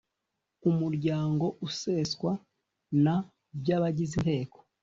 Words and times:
Umuryango 0.69 1.45
useswa 1.67 2.31
na 3.03 3.15
by 3.59 3.69
abagize 3.77 4.13
Inteko 4.19 4.57